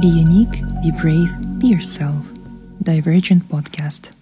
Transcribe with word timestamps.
Be 0.00 0.06
unique, 0.06 0.62
be 0.82 0.90
brave, 1.02 1.28
be 1.60 1.68
yourself. 1.68 2.24
Divergent 2.80 3.46
Podcast. 3.50 4.14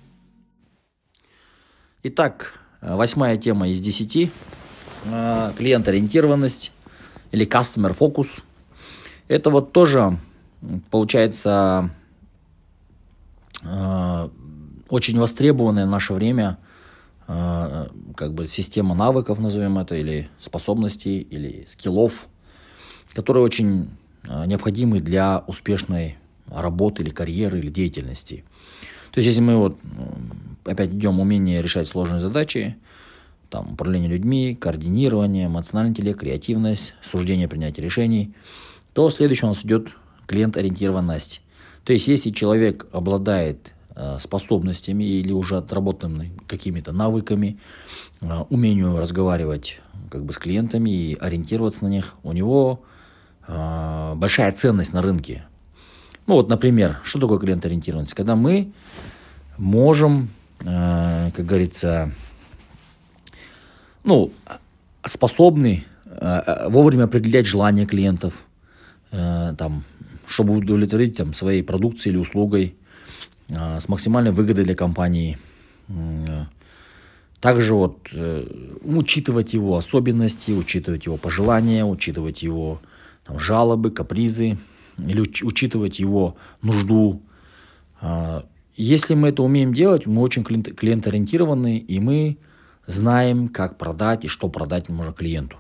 Итак, 2.03 2.59
восьмая 2.81 3.37
тема 3.37 3.69
из 3.69 3.79
десяти. 3.79 4.33
Э, 5.05 5.53
Клиент-ориентированность 5.57 6.73
или 7.31 7.47
customer 7.47 7.97
focus. 7.97 8.43
Это 9.29 9.51
вот 9.51 9.73
тоже, 9.73 10.19
получается, 10.91 11.91
э, 13.63 14.29
очень 14.89 15.21
востребованная 15.21 15.87
в 15.87 15.91
наше 15.91 16.15
время 16.15 16.59
э, 17.29 17.87
как 18.17 18.35
бы 18.35 18.49
система 18.49 18.97
навыков, 18.97 19.39
назовем 19.39 19.79
это, 19.79 19.95
или 19.95 20.29
способностей, 20.41 21.21
или 21.21 21.65
скиллов, 21.69 22.27
которые 23.15 23.45
очень 23.45 23.89
необходимы 24.25 25.01
для 25.01 25.45
успешной 25.47 26.17
работы 26.47 27.03
или 27.03 27.11
карьеры 27.11 27.59
или 27.59 27.71
деятельности. 27.71 28.45
То 29.13 29.19
есть, 29.19 29.29
если 29.29 29.41
мы 29.41 29.57
вот 29.57 29.79
опять 30.65 30.91
идем 30.91 31.21
умение 31.21 31.63
решать 31.63 31.89
сложные 31.89 32.21
задачи, 32.21 32.77
там, 33.49 33.73
управление 33.73 34.09
людьми, 34.09 34.57
координирование, 34.59 35.47
эмоциональный 35.47 35.91
интеллект, 35.91 36.21
креативность, 36.21 36.95
суждение 37.03 37.49
принятия 37.49 37.83
решений, 37.83 38.33
то 38.93 39.11
следующий 39.11 39.47
у 39.47 39.49
нас 39.49 39.65
идет 39.65 39.89
клиент-ориентированность. 40.27 41.43
То 41.85 41.93
есть, 41.93 42.07
если 42.07 42.31
человек 42.31 42.87
обладает 42.93 43.73
э, 43.97 44.19
способностями 44.21 45.03
или 45.03 45.33
уже 45.33 45.57
отработанными 45.57 46.33
какими-то 46.47 46.93
навыками, 46.93 47.59
э, 48.21 48.45
умению 48.49 48.99
разговаривать 48.99 49.81
как 50.11 50.25
бы 50.25 50.33
с 50.33 50.39
клиентами 50.39 50.91
и 50.91 51.15
ориентироваться 51.17 51.85
на 51.85 51.89
них, 51.89 52.15
у 52.23 52.33
него 52.33 52.83
э, 53.51 54.15
большая 54.17 54.53
ценность 54.53 54.93
на 54.93 55.03
рынке. 55.03 55.45
Ну 56.27 56.35
вот, 56.35 56.49
например, 56.49 57.01
что 57.03 57.19
такое 57.19 57.39
клиент-ориентированность? 57.39 58.15
Когда 58.15 58.37
мы 58.37 58.73
можем, 59.59 60.31
как 60.59 61.45
говорится, 61.45 62.13
ну, 64.05 64.33
способны 65.05 65.85
э, 66.05 66.69
вовремя 66.69 67.05
определять 67.05 67.47
желания 67.47 67.87
клиентов, 67.87 68.45
э, 69.11 69.55
там, 69.57 69.85
чтобы 70.27 70.57
удовлетворить 70.57 71.17
там, 71.17 71.35
своей 71.35 71.63
продукцией 71.63 72.15
или 72.15 72.21
услугой 72.21 72.75
э, 73.49 73.81
с 73.81 73.89
максимальной 73.89 74.31
выгодой 74.31 74.65
для 74.65 74.75
компании. 74.75 75.39
Также 77.41 77.75
вот 77.75 77.99
учитывать 78.83 79.55
его 79.55 79.77
особенности, 79.77 80.53
учитывать 80.53 81.07
его 81.07 81.17
пожелания, 81.17 81.85
учитывать 81.85 82.45
его 82.45 82.81
там, 83.25 83.39
жалобы, 83.39 83.91
капризы, 83.91 84.59
или 84.99 85.21
учитывать 85.21 85.99
его 85.99 86.37
нужду. 86.63 87.23
Если 88.77 89.15
мы 89.15 89.29
это 89.29 89.43
умеем 89.43 89.73
делать, 89.73 90.07
мы 90.07 90.23
очень 90.23 90.45
клиент-ориентированы, 90.45 91.79
и 91.79 92.01
мы 92.01 92.39
знаем, 92.87 93.49
как 93.49 93.79
продать 93.79 94.25
и 94.25 94.29
что 94.29 94.49
продать 94.49 94.89
можно 94.89 95.13
клиенту. 95.13 95.57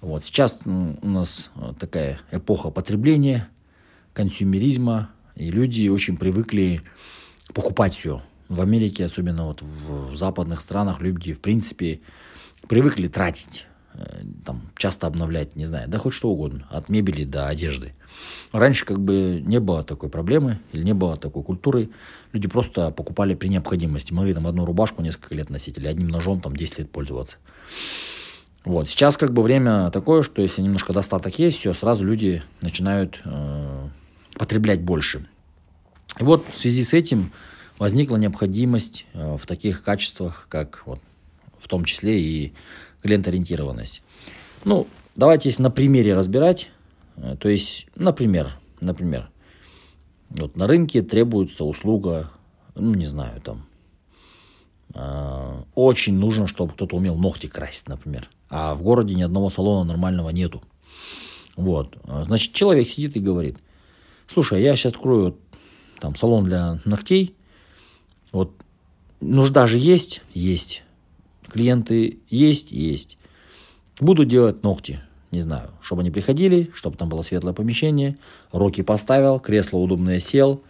Вот. 0.00 0.24
Сейчас 0.24 0.60
у 0.64 1.08
нас 1.08 1.50
такая 1.78 2.20
эпоха 2.30 2.70
потребления, 2.70 3.48
консюмеризма, 4.12 5.10
и 5.34 5.50
люди 5.50 5.88
очень 5.88 6.16
привыкли 6.16 6.82
покупать 7.52 7.94
все. 7.94 8.22
В 8.48 8.60
Америке, 8.60 9.04
особенно 9.04 9.46
вот 9.46 9.62
в, 9.62 10.14
западных 10.14 10.60
странах, 10.60 11.00
люди, 11.00 11.32
в 11.32 11.40
принципе, 11.40 12.00
привыкли 12.68 13.08
тратить, 13.08 13.66
там, 14.44 14.70
часто 14.76 15.06
обновлять, 15.06 15.56
не 15.56 15.66
знаю, 15.66 15.88
да 15.88 15.98
хоть 15.98 16.14
что 16.14 16.28
угодно, 16.28 16.66
от 16.70 16.88
мебели 16.88 17.24
до 17.24 17.48
одежды. 17.48 17.94
Раньше 18.52 18.84
как 18.84 18.98
бы 19.00 19.42
не 19.44 19.60
было 19.60 19.82
такой 19.84 20.08
проблемы 20.08 20.58
или 20.72 20.82
не 20.82 20.94
было 20.94 21.16
такой 21.16 21.42
культуры. 21.42 21.90
Люди 22.32 22.48
просто 22.48 22.90
покупали 22.90 23.34
при 23.34 23.48
необходимости. 23.48 24.12
Могли 24.12 24.34
там 24.34 24.46
одну 24.46 24.64
рубашку 24.64 25.02
несколько 25.02 25.34
лет 25.34 25.50
носить 25.50 25.78
или 25.78 25.86
одним 25.86 26.08
ножом 26.08 26.40
там 26.40 26.56
10 26.56 26.78
лет 26.78 26.90
пользоваться. 26.90 27.36
Вот. 28.64 28.88
Сейчас 28.88 29.16
как 29.16 29.32
бы 29.32 29.42
время 29.42 29.90
такое, 29.90 30.22
что 30.22 30.42
если 30.42 30.62
немножко 30.62 30.92
достаток 30.92 31.38
есть, 31.38 31.58
все, 31.58 31.72
сразу 31.72 32.04
люди 32.04 32.42
начинают 32.62 33.20
э, 33.24 33.88
потреблять 34.38 34.80
больше. 34.80 35.28
И 36.18 36.24
вот 36.24 36.44
в 36.50 36.56
связи 36.56 36.82
с 36.82 36.92
этим 36.92 37.30
возникла 37.78 38.16
необходимость 38.16 39.06
э, 39.12 39.36
в 39.36 39.46
таких 39.46 39.84
качествах, 39.84 40.46
как 40.48 40.82
вот, 40.86 41.00
в 41.58 41.68
том 41.68 41.84
числе 41.84 42.20
и 42.20 42.54
клиент-ориентированность. 43.06 44.02
Ну, 44.64 44.86
давайте 45.14 45.48
если 45.48 45.62
на 45.62 45.70
примере 45.70 46.14
разбирать, 46.14 46.68
Э, 47.16 47.36
то 47.38 47.48
есть, 47.48 47.86
например, 47.94 48.52
например, 48.80 49.30
вот 50.30 50.56
на 50.56 50.66
рынке 50.66 51.02
требуется 51.02 51.64
услуга, 51.64 52.30
ну, 52.74 52.94
не 52.94 53.06
знаю, 53.06 53.40
там, 53.40 53.66
э, 54.94 55.62
очень 55.74 56.14
нужно, 56.14 56.46
чтобы 56.46 56.72
кто-то 56.72 56.96
умел 56.96 57.16
ногти 57.16 57.46
красить, 57.46 57.88
например. 57.88 58.28
А 58.48 58.74
в 58.74 58.82
городе 58.82 59.14
ни 59.14 59.22
одного 59.22 59.50
салона 59.50 59.84
нормального 59.84 60.30
нету. 60.30 60.62
Вот. 61.56 61.96
Э, 62.04 62.22
значит, 62.24 62.52
человек 62.52 62.88
сидит 62.88 63.16
и 63.16 63.20
говорит, 63.20 63.58
слушай, 64.26 64.62
я 64.62 64.76
сейчас 64.76 64.92
открою 64.92 65.38
там 66.00 66.14
салон 66.14 66.44
для 66.44 66.80
ногтей, 66.84 67.34
вот 68.32 68.52
нужда 69.20 69.66
же 69.66 69.78
есть? 69.78 70.22
Есть. 70.34 70.82
Клиенты 71.50 72.18
есть? 72.28 72.72
Есть. 72.72 73.18
Буду 73.98 74.24
делать 74.24 74.62
ногти 74.62 75.00
не 75.36 75.40
знаю, 75.40 75.70
чтобы 75.82 76.02
они 76.02 76.10
приходили, 76.10 76.70
чтобы 76.74 76.96
там 76.96 77.08
было 77.08 77.22
светлое 77.22 77.52
помещение, 77.52 78.16
руки 78.52 78.82
поставил, 78.82 79.38
кресло 79.38 79.78
удобное 79.78 80.20
сел, 80.20 80.62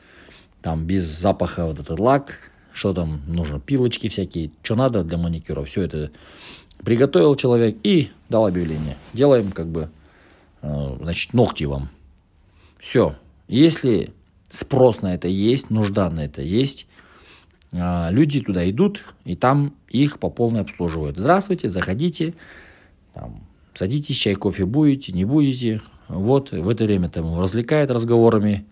там 0.60 0.84
без 0.84 1.04
запаха 1.04 1.66
вот 1.66 1.78
этот 1.78 2.00
лак, 2.00 2.38
что 2.72 2.92
там 2.92 3.22
нужно, 3.26 3.60
пилочки 3.60 4.09
всякие, 4.09 4.50
что 4.62 4.75
надо 4.75 5.04
для 5.04 5.19
маникюра, 5.19 5.64
все 5.64 5.82
это 5.82 6.10
приготовил 6.84 7.37
человек 7.37 7.76
и 7.84 8.10
дал 8.28 8.47
объявление. 8.47 8.97
Делаем 9.12 9.53
как 9.53 9.69
бы, 9.69 9.88
э, 10.62 10.97
значит, 11.00 11.32
ногти 11.32 11.64
вам. 11.64 11.88
Все. 12.78 13.14
Если 13.48 14.12
спрос 14.50 15.00
на 15.00 15.14
это 15.14 15.28
есть, 15.28 15.70
нужда 15.70 16.10
на 16.10 16.25
это 16.25 16.43
есть, 16.43 16.87
люди 18.10 18.41
туда 18.41 18.69
идут, 18.70 19.03
и 19.25 19.37
там 19.37 19.75
их 19.88 20.19
по 20.19 20.31
полной 20.31 20.60
обслуживают. 20.60 21.19
Здравствуйте, 21.19 21.69
заходите, 21.69 22.34
там, 23.14 23.47
Садитесь, 23.76 24.16
чай, 24.16 24.34
кофе 24.37 24.64
будете, 24.64 25.12
не 25.12 25.26
будете. 25.26 25.82
Вот, 26.09 26.50
в 26.50 26.69
это 26.69 26.84
время 26.84 27.10
там 27.10 27.38
развлекает 27.38 27.91
разговорами 27.91 28.64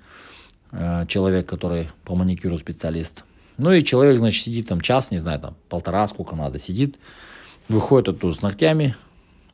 э, 0.72 1.04
человек, 1.09 1.47
который 1.47 1.88
по 2.04 2.15
маникюру 2.15 2.56
специалист. 2.56 3.25
Ну 3.59 3.70
и 3.72 3.84
человек, 3.84 4.16
значит, 4.16 4.42
сидит 4.42 4.69
там 4.69 4.81
час, 4.81 5.10
не 5.10 5.19
знаю, 5.19 5.41
там 5.41 5.56
полтора, 5.69 6.09
сколько 6.09 6.36
надо, 6.36 6.59
сидит, 6.59 6.98
выходит 7.69 8.09
оттуда 8.09 8.32
с 8.32 8.41
ногтями, 8.41 8.97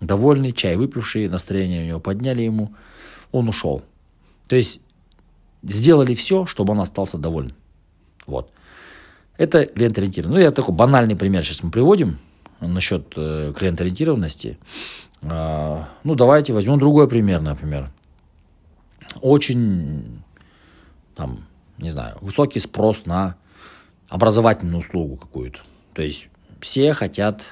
довольный, 0.01 0.53
чай 0.53 0.77
выпивший, 0.77 1.29
настроение 1.29 1.83
у 1.83 1.87
него 1.87 2.01
подняли 2.01 2.43
ему, 2.43 2.73
он 3.33 3.49
ушел. 3.49 3.83
То 4.47 4.55
есть 4.55 4.81
сделали 5.65 6.15
все, 6.15 6.47
чтобы 6.47 6.75
он 6.75 6.81
остался 6.81 7.19
доволен. 7.19 7.55
Вот. 8.27 8.53
Это 9.41 9.65
клиент-ориентированный. 9.65 10.37
Ну, 10.37 10.43
я 10.43 10.51
такой 10.51 10.75
банальный 10.75 11.17
пример 11.17 11.43
сейчас 11.43 11.63
мы 11.63 11.71
приводим 11.71 12.19
насчет 12.61 13.15
э, 13.17 13.55
клиент-ориентированности. 13.57 14.59
А, 15.23 15.89
ну, 16.05 16.15
давайте 16.15 16.53
возьмем 16.53 16.79
другой 16.79 17.09
пример, 17.09 17.41
например. 17.41 17.91
Очень, 19.23 20.21
там, 21.17 21.47
не 21.79 21.89
знаю, 21.89 22.19
высокий 22.21 22.61
спрос 22.61 23.07
на 23.07 23.35
образовательную 24.11 24.81
услугу 24.81 25.17
какую-то. 25.17 25.61
То 25.95 26.03
есть 26.03 26.29
все 26.61 26.93
хотят 26.93 27.43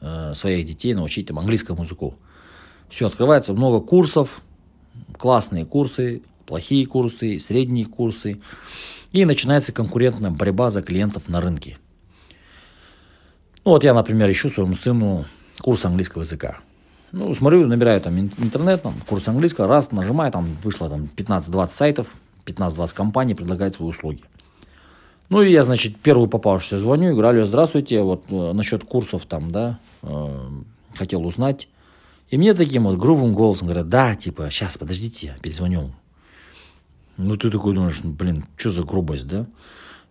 э, 0.00 0.34
своих 0.34 0.66
детей 0.66 0.94
научить 0.94 1.28
там, 1.28 1.38
английскому 1.38 1.84
языку. 1.84 2.16
Все, 2.88 3.06
открывается 3.06 3.52
много 3.52 3.78
курсов, 3.78 4.42
классные 5.16 5.64
курсы, 5.64 6.22
плохие 6.44 6.86
курсы, 6.86 7.38
средние 7.38 7.86
курсы. 7.86 8.40
И 9.16 9.24
начинается 9.24 9.72
конкурентная 9.72 10.30
борьба 10.30 10.70
за 10.70 10.82
клиентов 10.82 11.30
на 11.30 11.40
рынке. 11.40 11.78
Ну 13.64 13.70
вот 13.70 13.82
я, 13.82 13.94
например, 13.94 14.30
ищу 14.30 14.50
своему 14.50 14.74
сыну 14.74 15.24
курс 15.62 15.86
английского 15.86 16.20
языка. 16.20 16.58
Ну, 17.12 17.34
смотрю, 17.34 17.66
набираю 17.66 17.98
там 18.02 18.18
интернет, 18.18 18.82
там, 18.82 18.92
курс 19.08 19.26
английского, 19.26 19.68
раз, 19.68 19.90
нажимаю, 19.90 20.30
там 20.32 20.46
вышло 20.62 20.90
там 20.90 21.08
15-20 21.16 21.68
сайтов, 21.70 22.12
15-20 22.44 22.94
компаний 22.94 23.34
предлагают 23.34 23.76
свои 23.76 23.88
услуги. 23.88 24.20
Ну, 25.30 25.40
и 25.40 25.50
я, 25.50 25.64
значит, 25.64 25.96
первую 25.96 26.28
попавшуюся 26.28 26.78
звоню 26.78 27.08
и 27.08 27.12
говорю, 27.12 27.28
алло, 27.28 27.46
здравствуйте, 27.46 28.02
вот 28.02 28.24
э, 28.28 28.52
насчет 28.52 28.84
курсов 28.84 29.24
там, 29.24 29.50
да, 29.50 29.78
э, 30.02 30.48
хотел 30.94 31.26
узнать. 31.26 31.68
И 32.28 32.36
мне 32.36 32.52
таким 32.52 32.84
вот 32.84 32.98
грубым 32.98 33.32
голосом 33.32 33.68
говорят, 33.68 33.88
да, 33.88 34.14
типа, 34.14 34.50
сейчас, 34.50 34.76
подождите, 34.76 35.38
перезвоню. 35.40 35.92
Ну, 37.16 37.36
ты 37.36 37.50
такой 37.50 37.74
думаешь, 37.74 38.00
блин, 38.02 38.46
что 38.56 38.70
за 38.70 38.82
грубость, 38.82 39.26
да? 39.26 39.46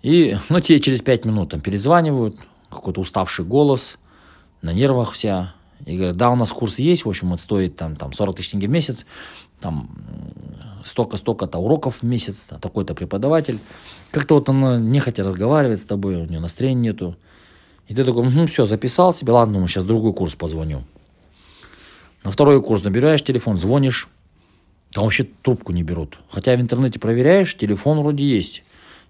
И, 0.01 0.37
ну, 0.49 0.59
тебе 0.59 0.79
через 0.79 1.01
пять 1.01 1.25
минут 1.25 1.51
там 1.51 1.61
перезванивают, 1.61 2.37
какой-то 2.69 3.01
уставший 3.01 3.45
голос, 3.45 3.97
на 4.61 4.73
нервах 4.73 5.13
вся, 5.13 5.53
И 5.85 5.95
говорят, 5.95 6.17
да, 6.17 6.29
у 6.31 6.35
нас 6.35 6.51
курс 6.51 6.79
есть, 6.79 7.05
в 7.05 7.09
общем, 7.09 7.31
он 7.31 7.37
стоит 7.37 7.75
там, 7.75 7.95
там 7.95 8.13
40 8.13 8.37
тысяч 8.37 8.51
тенге 8.51 8.67
в 8.67 8.71
месяц, 8.71 9.05
там 9.59 9.89
столько-столько-то 10.83 11.57
уроков 11.57 11.97
в 11.97 12.03
месяц, 12.03 12.49
такой-то 12.61 12.93
преподаватель. 12.93 13.59
Как-то 14.11 14.35
вот 14.35 14.49
она 14.49 14.79
нехотя 14.79 15.23
разговаривает 15.23 15.79
с 15.79 15.85
тобой, 15.85 16.15
у 16.15 16.25
нее 16.25 16.39
настроения 16.39 16.89
нету. 16.91 17.17
И 17.87 17.93
ты 17.93 18.03
такой, 18.03 18.27
ну 18.29 18.47
все, 18.47 18.65
записал 18.65 19.13
себе, 19.13 19.31
ладно, 19.31 19.59
мы 19.59 19.67
сейчас 19.67 19.83
другой 19.83 20.13
курс 20.13 20.35
позвоню. 20.35 20.83
На 22.23 22.31
второй 22.31 22.61
курс 22.61 22.83
набираешь 22.83 23.23
телефон, 23.23 23.57
звонишь, 23.57 24.07
там 24.95 25.03
вообще 25.03 25.25
трубку 25.25 25.73
не 25.73 25.83
берут. 25.83 26.17
Хотя 26.29 26.55
в 26.55 26.61
интернете 26.61 27.01
проверяешь, 27.01 27.57
телефон 27.57 27.99
вроде 27.99 28.23
есть. 28.23 28.63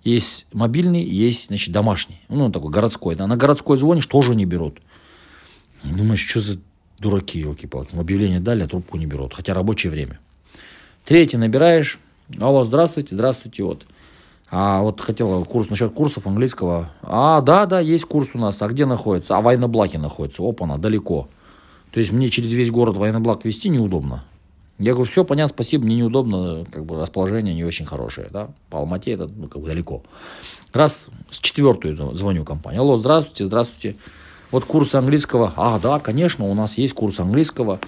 Есть 0.03 0.47
мобильный, 0.51 1.03
есть, 1.03 1.49
значит, 1.49 1.71
домашний. 1.71 2.21
Ну, 2.27 2.51
такой 2.51 2.71
городской. 2.71 3.13
Да. 3.13 3.27
На 3.27 3.37
городской 3.37 3.77
звонишь, 3.77 4.07
тоже 4.07 4.33
не 4.33 4.45
берут. 4.45 4.79
Думаешь, 5.83 6.25
что 6.25 6.39
за 6.39 6.57
дураки, 6.97 7.37
елки-палки. 7.37 7.95
Объявление 7.95 8.39
дали, 8.39 8.63
а 8.63 8.67
трубку 8.67 8.97
не 8.97 9.05
берут. 9.05 9.35
Хотя 9.35 9.53
рабочее 9.53 9.91
время. 9.91 10.19
Третий 11.05 11.37
набираешь. 11.37 11.99
Алло, 12.39 12.63
здравствуйте, 12.63 13.13
здравствуйте, 13.13 13.61
вот. 13.61 13.85
А 14.49 14.81
вот 14.81 15.01
хотел 15.01 15.45
курс 15.45 15.69
насчет 15.69 15.93
курсов 15.93 16.25
английского. 16.25 16.89
А, 17.03 17.41
да, 17.41 17.67
да, 17.67 17.79
есть 17.79 18.05
курс 18.05 18.29
у 18.33 18.39
нас. 18.39 18.59
А 18.59 18.67
где 18.69 18.87
находится? 18.87 19.37
А 19.37 19.41
в 19.41 19.47
Айнаблаке 19.47 19.99
находится. 19.99 20.41
Опа, 20.41 20.65
на 20.65 20.79
далеко. 20.79 21.29
То 21.91 21.99
есть 21.99 22.11
мне 22.11 22.31
через 22.31 22.51
весь 22.51 22.71
город 22.71 22.97
в 22.97 23.03
Айнаблак 23.03 23.45
вести 23.45 23.69
неудобно. 23.69 24.23
Я 24.77 24.91
говорю, 24.91 25.09
все 25.09 25.23
понятно, 25.23 25.53
спасибо, 25.53 25.85
мне 25.85 25.95
неудобно, 25.97 26.65
как 26.69 26.85
бы 26.85 26.99
расположение 27.01 27.55
не 27.55 27.63
очень 27.63 27.85
хорошее, 27.85 28.27
да, 28.29 28.49
по 28.69 28.79
Алмате 28.79 29.11
это 29.11 29.27
ну, 29.27 29.47
как 29.47 29.61
бы 29.61 29.69
далеко. 29.69 30.03
Раз 30.73 31.07
с 31.29 31.39
четвертую 31.39 31.95
звоню 32.13 32.43
компании, 32.43 32.79
алло, 32.79 32.97
здравствуйте, 32.97 33.45
здравствуйте, 33.45 33.95
вот 34.51 34.65
курс 34.65 34.93
английского, 34.93 35.53
а, 35.55 35.79
да, 35.79 35.99
конечно, 35.99 36.45
у 36.45 36.53
нас 36.53 36.77
есть 36.77 36.93
курс 36.93 37.21
английского, 37.21 37.79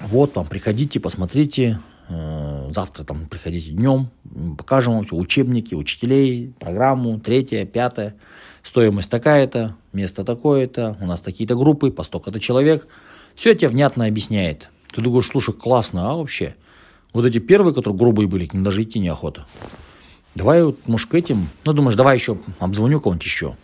вот 0.00 0.34
там, 0.34 0.46
приходите, 0.46 1.00
посмотрите, 1.00 1.80
э, 2.10 2.70
завтра 2.72 3.04
там 3.04 3.24
приходите 3.24 3.70
днем, 3.70 4.10
покажем 4.58 4.96
вам 4.96 5.04
все, 5.04 5.16
учебники, 5.16 5.74
учителей, 5.74 6.52
программу, 6.60 7.18
третье, 7.18 7.64
пятое, 7.64 8.16
стоимость 8.62 9.10
такая-то, 9.10 9.76
место 9.94 10.24
такое-то, 10.24 10.94
у 11.00 11.06
нас 11.06 11.22
такие-то 11.22 11.54
группы, 11.54 11.90
по 11.90 12.02
столько-то 12.02 12.38
человек, 12.38 12.86
все 13.34 13.54
тебе 13.54 13.68
внятно 13.68 14.04
объясняет, 14.04 14.68
ты 14.92 15.00
думаешь, 15.00 15.26
слушай, 15.26 15.54
классно, 15.54 16.10
а 16.10 16.16
вообще? 16.16 16.54
Вот 17.12 17.24
эти 17.24 17.38
первые, 17.38 17.74
которые 17.74 17.98
грубые 17.98 18.28
были, 18.28 18.46
к 18.46 18.54
ним 18.54 18.62
даже 18.62 18.82
идти 18.82 18.98
неохота. 18.98 19.46
Давай, 20.34 20.62
вот, 20.62 20.86
может, 20.86 21.08
к 21.10 21.14
этим, 21.14 21.48
ну, 21.64 21.72
думаешь, 21.72 21.96
давай 21.96 22.16
еще 22.16 22.38
обзвоню 22.60 23.00
кого-нибудь 23.00 23.24
еще. 23.24 23.56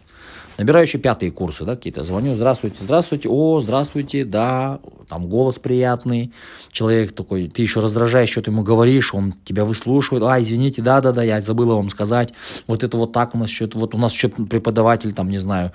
Набираю 0.58 0.86
еще 0.86 0.98
пятые 0.98 1.30
курсы, 1.30 1.64
да, 1.64 1.76
какие-то. 1.76 2.02
Звоню, 2.02 2.34
здравствуйте, 2.34 2.78
здравствуйте, 2.80 3.28
о, 3.28 3.60
здравствуйте, 3.60 4.24
да, 4.24 4.80
там 5.06 5.28
голос 5.28 5.58
приятный. 5.58 6.32
Человек 6.72 7.12
такой, 7.14 7.48
ты 7.48 7.60
еще 7.60 7.80
раздражаешь, 7.80 8.30
что 8.30 8.40
ты 8.40 8.50
ему 8.50 8.62
говоришь, 8.62 9.12
он 9.12 9.34
тебя 9.44 9.66
выслушивает. 9.66 10.24
А, 10.24 10.40
извините, 10.40 10.80
да-да-да, 10.80 11.22
я 11.22 11.42
забыла 11.42 11.74
вам 11.74 11.90
сказать. 11.90 12.32
Вот 12.66 12.84
это 12.84 12.96
вот 12.96 13.12
так 13.12 13.34
у 13.34 13.38
нас 13.38 13.50
что-то, 13.50 13.78
вот 13.78 13.94
у 13.94 13.98
нас 13.98 14.14
еще 14.14 14.30
преподаватель, 14.30 15.12
там, 15.12 15.28
не 15.28 15.38
знаю, 15.38 15.72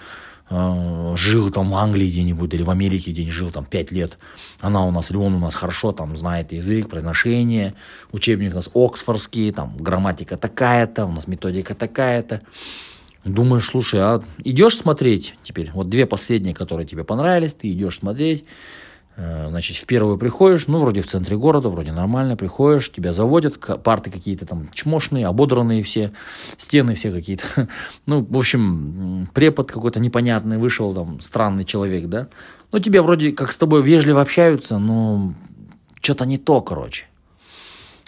Э, 0.51 1.13
жил 1.15 1.49
там 1.49 1.71
в 1.71 1.75
Англии 1.75 2.09
где-нибудь 2.09 2.53
или 2.53 2.63
в 2.63 2.69
Америке 2.69 3.11
где-нибудь 3.11 3.33
жил 3.33 3.51
там 3.51 3.65
пять 3.65 3.91
лет, 3.93 4.17
она 4.59 4.85
у 4.85 4.91
нас, 4.91 5.09
или 5.09 5.17
он 5.17 5.33
у 5.35 5.39
нас 5.39 5.55
хорошо 5.55 5.93
там 5.93 6.17
знает 6.17 6.51
язык, 6.51 6.89
произношение, 6.89 7.73
учебник 8.11 8.51
у 8.51 8.55
нас 8.55 8.69
оксфордский, 8.73 9.53
там 9.53 9.77
грамматика 9.77 10.35
такая-то, 10.35 11.05
у 11.05 11.11
нас 11.11 11.25
методика 11.25 11.73
такая-то. 11.73 12.41
Думаешь, 13.23 13.67
слушай, 13.67 14.01
а 14.01 14.21
идешь 14.43 14.75
смотреть 14.75 15.35
теперь? 15.41 15.71
Вот 15.73 15.87
две 15.89 16.05
последние, 16.05 16.53
которые 16.53 16.85
тебе 16.85 17.05
понравились, 17.05 17.53
ты 17.53 17.71
идешь 17.71 17.99
смотреть, 17.99 18.43
значит, 19.49 19.77
в 19.77 19.85
первую 19.85 20.17
приходишь, 20.17 20.67
ну, 20.67 20.79
вроде 20.79 21.01
в 21.01 21.07
центре 21.07 21.37
города, 21.37 21.69
вроде 21.69 21.91
нормально, 21.91 22.35
приходишь, 22.35 22.91
тебя 22.91 23.13
заводят, 23.13 23.59
парты 23.83 24.09
какие-то 24.09 24.45
там 24.45 24.67
чмошные, 24.73 25.27
ободранные 25.27 25.83
все, 25.83 26.11
стены 26.57 26.95
все 26.95 27.11
какие-то. 27.11 27.43
Ну, 28.05 28.25
в 28.27 28.37
общем, 28.37 29.27
препод 29.33 29.71
какой-то 29.71 29.99
непонятный 29.99 30.57
вышел, 30.57 30.93
там, 30.93 31.21
странный 31.21 31.65
человек, 31.65 32.07
да. 32.07 32.27
Ну, 32.71 32.79
тебе 32.79 33.01
вроде 33.01 33.31
как 33.31 33.51
с 33.51 33.57
тобой 33.57 33.83
вежливо 33.83 34.21
общаются, 34.21 34.77
но 34.77 35.33
что-то 36.01 36.25
не 36.25 36.37
то, 36.37 36.61
короче. 36.61 37.05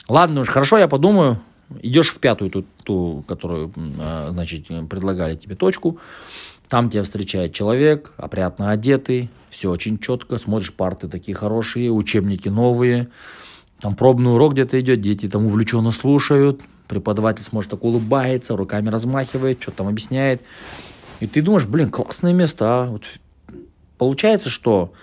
Ладно 0.09 0.41
уж, 0.41 0.49
хорошо, 0.49 0.77
я 0.77 0.87
подумаю. 0.87 1.39
Идешь 1.81 2.09
в 2.09 2.19
пятую, 2.19 2.51
ту, 2.51 2.65
ту 2.83 3.23
которую, 3.27 3.71
э, 3.75 4.27
значит, 4.31 4.67
предлагали 4.89 5.35
тебе 5.35 5.55
точку. 5.55 5.99
Там 6.73 6.89
тебя 6.89 7.03
встречает 7.03 7.53
человек, 7.53 8.13
опрятно 8.17 8.71
одетый, 8.71 9.29
все 9.51 9.69
очень 9.69 9.99
четко, 9.99 10.39
смотришь, 10.39 10.73
парты 10.73 11.07
такие 11.07 11.35
хорошие, 11.35 11.91
учебники 11.91 12.49
новые, 12.49 13.09
там 13.79 13.95
пробный 13.95 14.33
урок 14.33 14.53
где-то 14.53 14.81
идет, 14.81 14.99
дети 14.99 15.29
там 15.29 15.45
увлеченно 15.45 15.91
слушают, 15.91 16.61
преподаватель 16.87 17.43
смотрит, 17.43 17.69
так 17.69 17.83
улыбается, 17.83 18.57
руками 18.57 18.89
размахивает, 18.89 19.61
что 19.61 19.69
там 19.69 19.87
объясняет. 19.87 20.41
И 21.19 21.27
ты 21.27 21.43
думаешь, 21.43 21.67
блин, 21.67 21.91
классное 21.91 22.33
место, 22.33 22.65
а? 22.65 22.87
Вот 22.87 23.03
получается, 23.99 24.49
что 24.49 24.93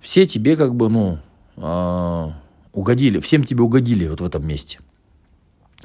все 0.00 0.26
тебе 0.26 0.56
как 0.56 0.74
бы, 0.74 0.88
ну, 0.88 1.20
э, 1.58 2.32
угодили, 2.72 3.20
всем 3.20 3.44
тебе 3.44 3.62
угодили 3.62 4.08
вот 4.08 4.20
в 4.20 4.24
этом 4.24 4.44
месте. 4.44 4.80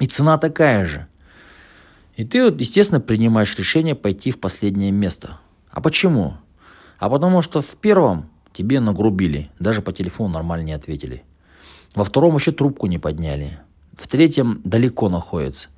И 0.00 0.08
цена 0.08 0.38
такая 0.38 0.88
же. 0.88 1.06
И 2.16 2.24
ты, 2.24 2.38
естественно, 2.38 3.00
принимаешь 3.00 3.58
решение 3.58 3.94
пойти 3.94 4.30
в 4.30 4.38
последнее 4.38 4.92
место. 4.92 5.38
А 5.70 5.80
почему? 5.80 6.34
А 6.98 7.10
потому 7.10 7.42
что 7.42 7.60
в 7.60 7.76
первом 7.76 8.30
тебе 8.52 8.80
нагрубили, 8.80 9.50
даже 9.58 9.82
по 9.82 9.92
телефону 9.92 10.34
нормально 10.34 10.64
не 10.64 10.72
ответили. 10.72 11.24
Во 11.94 12.04
втором 12.04 12.32
вообще 12.32 12.52
трубку 12.52 12.86
не 12.86 12.98
подняли. 12.98 13.58
В 13.96 14.08
третьем 14.08 14.60
далеко 14.64 15.08
находится. 15.08 15.68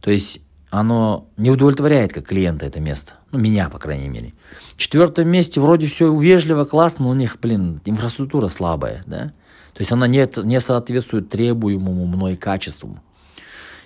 То 0.00 0.10
есть 0.10 0.40
оно 0.70 1.28
не 1.36 1.50
удовлетворяет 1.50 2.12
как 2.12 2.26
клиента 2.26 2.66
это 2.66 2.80
место. 2.80 3.14
Ну, 3.30 3.38
меня, 3.38 3.68
по 3.68 3.78
крайней 3.78 4.08
мере. 4.08 4.34
В 4.74 4.76
четвертом 4.76 5.28
месте 5.28 5.60
вроде 5.60 5.86
все 5.86 6.14
вежливо, 6.16 6.64
классно, 6.64 7.06
но 7.06 7.10
у 7.10 7.14
них, 7.14 7.38
блин, 7.40 7.80
инфраструктура 7.84 8.48
слабая, 8.48 9.02
да? 9.06 9.32
То 9.74 9.82
есть 9.82 9.92
она 9.92 10.06
не, 10.06 10.28
не 10.44 10.60
соответствует 10.60 11.28
требуемому 11.30 12.06
мной 12.06 12.36
качеству. 12.36 12.98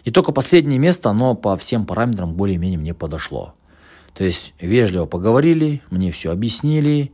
И 0.05 0.11
только 0.11 0.33
последнее 0.33 0.79
место, 0.79 1.11
оно 1.11 1.35
по 1.35 1.57
всем 1.57 1.87
параметрам 1.87 2.35
более-менее 2.35 2.79
мне 2.79 2.95
подошло. 2.95 3.55
То 4.15 4.25
есть 4.25 4.55
вежливо 4.61 5.07
поговорили, 5.07 5.83
мне 5.91 6.11
все 6.11 6.33
объяснили, 6.33 7.13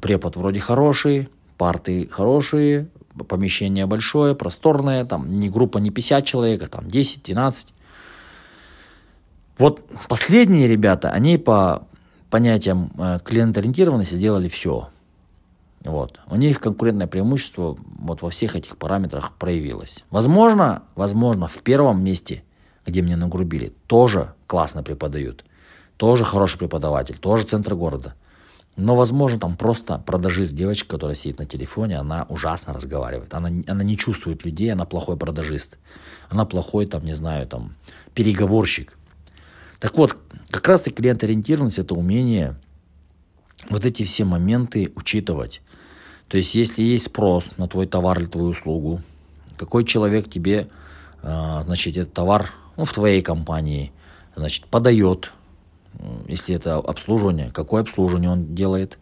препод 0.00 0.36
вроде 0.36 0.60
хороший, 0.60 1.28
парты 1.56 2.08
хорошие, 2.10 2.88
помещение 3.28 3.86
большое, 3.86 4.34
просторное, 4.34 5.04
там 5.04 5.38
не 5.38 5.48
группа 5.48 5.78
не 5.78 5.90
50 5.90 6.24
человек, 6.24 6.62
а 6.62 6.68
там 6.68 6.86
10-12. 6.86 7.68
Вот 9.58 9.82
последние 10.08 10.68
ребята, 10.68 11.10
они 11.10 11.38
по 11.38 11.86
понятиям 12.28 12.92
э, 12.98 13.18
клиент-ориентированности 13.24 14.14
сделали 14.14 14.48
все. 14.48 14.90
Вот. 15.86 16.18
У 16.28 16.36
них 16.36 16.60
конкурентное 16.60 17.06
преимущество 17.06 17.76
вот 17.98 18.20
во 18.20 18.30
всех 18.30 18.56
этих 18.56 18.76
параметрах 18.76 19.32
проявилось. 19.36 20.04
Возможно, 20.10 20.82
возможно, 20.96 21.46
в 21.46 21.62
первом 21.62 22.02
месте, 22.02 22.42
где 22.84 23.02
мне 23.02 23.16
нагрубили, 23.16 23.72
тоже 23.86 24.34
классно 24.46 24.82
преподают. 24.82 25.44
Тоже 25.96 26.24
хороший 26.24 26.58
преподаватель, 26.58 27.16
тоже 27.16 27.44
центр 27.44 27.74
города. 27.74 28.14
Но, 28.74 28.94
возможно, 28.94 29.38
там 29.38 29.56
просто 29.56 30.02
продажист 30.04 30.52
девочка, 30.52 30.88
которая 30.88 31.16
сидит 31.16 31.38
на 31.38 31.46
телефоне, 31.46 31.98
она 31.98 32.26
ужасно 32.28 32.74
разговаривает. 32.74 33.32
Она, 33.32 33.48
она 33.66 33.84
не 33.84 33.96
чувствует 33.96 34.44
людей, 34.44 34.70
она 34.70 34.84
плохой 34.84 35.16
продажист. 35.16 35.78
Она 36.28 36.44
плохой, 36.44 36.86
там, 36.86 37.02
не 37.04 37.14
знаю, 37.14 37.46
там, 37.46 37.74
переговорщик. 38.12 38.98
Так 39.78 39.96
вот, 39.96 40.16
как 40.50 40.66
раз-таки 40.68 40.96
клиент-ориентированность– 40.96 41.78
это 41.78 41.94
умение 41.94 42.56
вот 43.70 43.84
эти 43.84 44.04
все 44.04 44.24
моменты 44.24 44.92
учитывать. 44.94 45.62
То 46.28 46.36
есть, 46.36 46.54
если 46.54 46.82
есть 46.82 47.06
спрос 47.06 47.48
на 47.56 47.68
твой 47.68 47.86
товар 47.86 48.18
или 48.18 48.26
твою 48.26 48.48
услугу, 48.48 49.02
какой 49.56 49.84
человек 49.84 50.28
тебе, 50.28 50.68
а, 51.22 51.62
значит, 51.64 51.96
этот 51.96 52.12
товар 52.12 52.50
ну, 52.76 52.84
в 52.84 52.92
твоей 52.92 53.22
компании, 53.22 53.92
значит, 54.34 54.66
подает, 54.66 55.32
если 56.26 56.54
это 56.54 56.76
обслуживание, 56.76 57.50
какое 57.52 57.82
обслуживание 57.82 58.30
он 58.30 58.54
делает. 58.54 58.98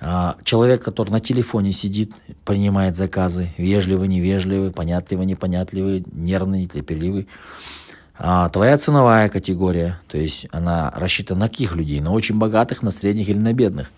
А, 0.00 0.36
человек, 0.44 0.82
который 0.82 1.10
на 1.10 1.20
телефоне 1.20 1.72
сидит, 1.72 2.12
принимает 2.44 2.96
заказы, 2.96 3.52
вежливый, 3.58 4.08
невежливый, 4.08 4.72
понятливый, 4.72 5.26
непонятливый, 5.26 6.04
нервный, 6.10 6.66
терпеливый. 6.66 7.28
А 8.22 8.50
твоя 8.50 8.76
ценовая 8.76 9.30
категория, 9.30 9.98
то 10.06 10.18
есть 10.18 10.46
она 10.50 10.92
рассчитана 10.94 11.40
на 11.40 11.48
каких 11.48 11.74
людей? 11.74 12.00
На 12.00 12.12
очень 12.12 12.36
богатых, 12.36 12.82
на 12.82 12.90
средних 12.90 13.30
или 13.30 13.38
на 13.38 13.54
бедных. 13.54 13.90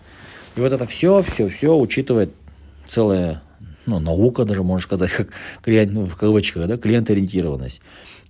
И 0.55 0.61
вот 0.61 0.71
это 0.71 0.85
все, 0.85 1.21
все, 1.21 1.49
все 1.49 1.77
учитывает 1.77 2.33
целая 2.87 3.43
ну, 3.85 3.99
наука, 3.99 4.45
даже 4.45 4.63
можно 4.63 4.81
сказать, 4.81 5.11
как 5.11 5.27
клиент, 5.61 5.91
ну, 5.91 6.05
в 6.05 6.15
кавычках, 6.15 6.67
да, 6.67 6.77
клиент-ориентированность. 6.77 7.81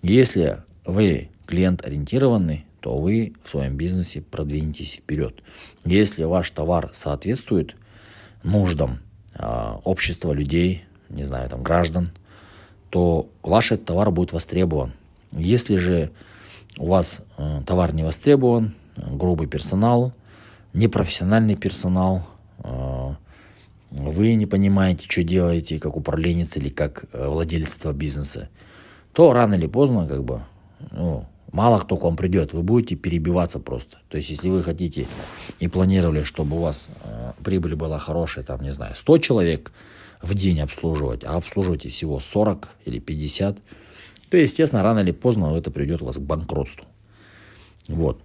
Если 0.02 0.64
вы 0.84 1.30
клиент-ориентированный, 1.46 2.66
то 2.80 2.98
вы 2.98 3.34
в 3.44 3.52
своем 3.52 3.78
бизнесе 3.78 4.22
продвинетесь 4.22 4.94
вперед. 4.94 5.44
Если 5.86 6.24
ваш 6.24 6.50
товар 6.50 6.90
соответствует 6.96 7.76
нуждам 8.42 8.98
э, 9.36 9.74
общества, 9.84 10.34
людей, 10.34 10.86
не 11.10 11.24
знаю, 11.24 11.52
там, 11.52 11.62
граждан, 11.62 12.10
то 12.90 13.30
ваш 13.44 13.72
этот 13.72 13.86
товар 13.86 14.10
будет 14.10 14.34
востребован. 14.34 14.94
Если 15.36 15.78
же 15.78 16.12
у 16.78 16.88
вас 16.88 17.22
э, 17.38 17.62
товар 17.66 17.94
не 17.94 18.04
востребован, 18.04 18.76
грубый 18.96 19.48
персонал, 19.48 20.14
непрофессиональный 20.74 21.56
персонал, 21.56 22.28
э, 22.60 23.16
вы 23.92 24.34
не 24.36 24.46
понимаете, 24.46 25.06
что 25.08 25.24
делаете, 25.24 25.80
как 25.80 25.96
управленец 25.96 26.58
или 26.58 26.70
как 26.70 27.06
э, 27.14 27.28
владелец 27.28 27.78
этого 27.78 27.94
бизнеса, 27.94 28.50
то 29.14 29.32
рано 29.34 29.54
или 29.54 29.68
поздно, 29.68 30.08
как 30.08 30.24
бы, 30.24 30.42
ну, 30.92 31.28
мало 31.52 31.78
кто 31.80 31.98
к 31.98 32.04
вам 32.04 32.16
придет, 32.16 32.54
вы 32.54 32.64
будете 32.64 32.96
перебиваться 32.96 33.60
просто. 33.60 34.00
То 34.10 34.18
есть, 34.18 34.30
если 34.32 34.50
вы 34.50 34.64
хотите 34.64 35.06
и 35.60 35.68
планировали, 35.68 36.24
чтобы 36.24 36.58
у 36.58 36.62
вас 36.62 36.90
э, 37.04 37.34
прибыль 37.44 37.76
была 37.76 38.00
хорошая, 38.00 38.44
там, 38.44 38.62
не 38.62 38.72
знаю, 38.72 38.96
100 38.96 39.18
человек 39.20 39.72
в 40.22 40.34
день 40.34 40.62
обслуживать, 40.62 41.24
а 41.24 41.36
обслуживаете 41.36 41.90
всего 41.90 42.20
40 42.20 42.70
или 42.86 43.00
50, 43.00 43.58
то, 44.34 44.38
естественно, 44.38 44.82
рано 44.82 45.02
или 45.02 45.12
поздно 45.12 45.56
это 45.56 45.70
приведет 45.70 46.02
вас 46.02 46.16
к 46.16 46.22
банкротству. 46.22 46.88
Вот. 47.88 48.20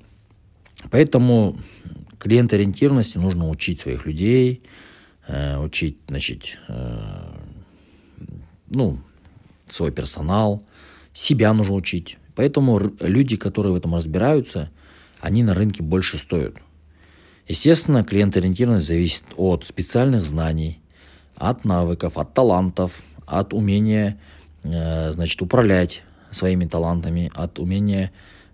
Поэтому 0.91 1.59
клиент-ориентированности 2.19 3.19
нужно 3.19 3.47
учить 3.51 3.83
своих 3.83 4.07
людей, 4.07 4.63
э, 5.27 5.59
учить, 5.59 5.99
значит, 6.09 6.57
э, 6.69 7.35
ну, 8.71 9.01
свой 9.69 9.93
персонал, 9.93 10.63
себя 11.13 11.53
нужно 11.53 11.75
учить. 11.75 12.17
Поэтому 12.35 12.91
люди, 13.01 13.37
которые 13.37 13.75
в 13.75 13.77
этом 13.77 13.95
разбираются, 13.95 14.71
они 15.21 15.43
на 15.43 15.53
рынке 15.53 15.83
больше 15.83 16.17
стоят. 16.17 16.55
Естественно, 17.49 18.03
клиент-ориентированность 18.03 18.87
зависит 18.87 19.25
от 19.37 19.67
специальных 19.67 20.25
знаний, 20.25 20.81
от 21.37 21.67
навыков, 21.67 22.17
от 22.17 22.33
талантов, 22.33 23.03
от 23.27 23.53
умения 23.53 24.19
значит, 24.63 25.41
управлять 25.43 26.03
своими 26.31 26.67
талантами, 26.67 27.31
от 27.35 27.59
умения, 27.59 28.13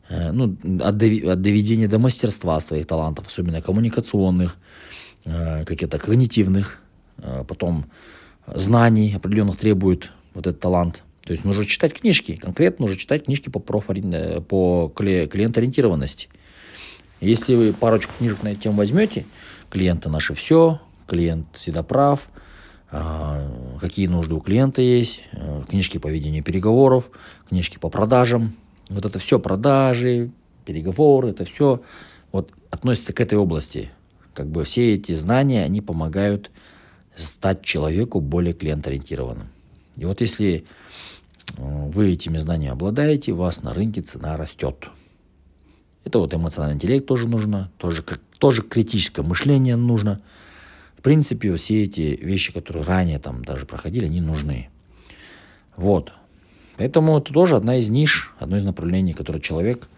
э, 0.09 0.33
ну, 0.33 0.57
от, 0.81 0.97
доведения 0.97 1.89
до 1.89 1.99
мастерства 1.99 2.61
своих 2.61 2.87
талантов, 2.87 3.27
особенно 3.27 3.61
коммуникационных, 3.61 4.57
э, 5.25 5.65
каких-то 5.65 5.99
когнитивных, 5.99 6.81
потом 7.49 7.87
знаний 8.47 9.15
определенных 9.15 9.57
требует 9.57 10.11
вот 10.35 10.47
этот 10.47 10.61
талант. 10.61 11.03
То 11.25 11.31
есть 11.31 11.45
нужно 11.45 11.65
читать 11.65 11.95
книжки, 11.95 12.37
конкретно 12.37 12.87
нужно 12.87 13.01
читать 13.01 13.25
книжки 13.25 13.49
по, 13.49 13.61
профори... 13.61 14.03
по 14.41 14.93
клиент-ориентированности. 14.95 16.29
Если 17.21 17.55
вы 17.55 17.73
парочку 17.73 18.13
книжек 18.19 18.43
на 18.43 18.49
эту 18.49 18.63
тему 18.63 18.77
возьмете, 18.77 19.25
клиенты 19.71 20.09
наши 20.11 20.35
все, 20.35 20.81
клиент 21.07 21.47
всегда 21.55 21.83
прав– 21.83 22.29
какие 23.81 24.07
нужды 24.07 24.35
у 24.35 24.41
клиента 24.41 24.81
есть, 24.81 25.21
э, 25.33 25.63
книжки 25.69 25.99
по 25.99 26.09
ведению 26.09 26.45
переговоров, 26.45 27.11
книжки 27.49 27.79
по 27.79 27.89
продажам. 27.89 28.57
Вот 28.89 29.05
это 29.05 29.19
все 29.19 29.39
продажи, 29.39 30.31
переговоры, 30.65 31.31
это 31.31 31.45
все 31.45 31.83
вот 32.31 32.53
относится 32.71 33.13
к 33.13 33.21
этой 33.21 33.37
области. 33.37 33.91
Как 34.33 34.49
бы 34.49 34.65
все 34.65 34.95
эти 34.95 35.13
знания, 35.15 35.65
они 35.65 35.81
помогают 35.81 36.51
стать 37.17 37.63
человеку 37.63 38.21
более 38.21 38.55
клиент-ориентированным. 38.55 39.49
И 39.97 40.05
вот 40.05 40.21
если 40.21 40.65
э, 41.57 41.63
вы 41.91 42.13
этими 42.13 42.39
знаниями 42.39 42.75
обладаете, 42.75 43.33
у 43.33 43.37
вас 43.37 43.63
на 43.63 43.75
рынке 43.75 44.03
цена 44.03 44.37
растет. 44.37 44.89
Это 46.05 46.19
вот 46.19 46.33
эмоциональный 46.33 46.77
интеллект 46.77 47.07
тоже 47.07 47.27
нужно, 47.27 47.73
тоже, 47.77 48.05
тоже 48.39 48.63
критическое 48.63 49.23
мышление 49.23 49.75
нужно– 49.75 50.21
принципе, 51.05 51.55
все 51.55 51.85
эти 51.85 52.19
вещи, 52.21 52.53
которые 52.53 52.83
ранее 52.83 53.19
там 53.19 53.45
даже 53.45 53.67
проходили, 53.67 54.07
они 54.07 54.21
нужны. 54.21 54.71
Вот. 55.77 56.13
Поэтому 56.77 57.19
это 57.19 57.33
тоже 57.33 57.57
одна 57.57 57.77
из 57.77 57.89
ниш, 57.89 58.33
одно 58.39 58.57
из 58.57 58.65
направлений, 58.65 59.13
которое 59.13 59.41
человек 59.41 59.89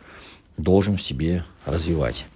должен 0.58 0.96
в 0.96 1.02
себе 1.02 1.44
развивать. 1.64 2.26